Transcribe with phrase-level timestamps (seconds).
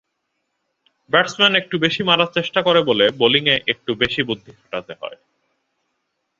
[1.03, 5.17] Batsman একটু বেশি মারার চেষ্টা করে বলে বোলিংয়ে একটু বেশি বুদ্ধি খাটাতে হয়।